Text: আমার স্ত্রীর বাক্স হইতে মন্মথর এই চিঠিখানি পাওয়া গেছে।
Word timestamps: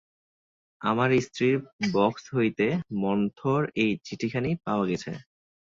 আমার 0.81 1.09
স্ত্রীর 1.21 1.55
বাক্স 1.93 2.23
হইতে 2.33 2.65
মন্মথর 3.01 3.61
এই 3.75 3.91
চিঠিখানি 4.05 4.51
পাওয়া 4.65 4.85
গেছে। 4.87 5.11